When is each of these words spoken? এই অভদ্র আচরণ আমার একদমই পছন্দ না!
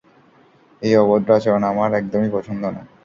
এই 0.81 1.03
অভদ্র 1.03 1.29
আচরণ 1.37 1.63
আমার 1.71 1.89
একদমই 1.93 2.31
পছন্দ 2.35 2.63
না! 2.67 2.81